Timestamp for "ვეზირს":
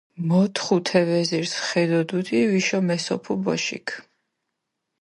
1.07-1.53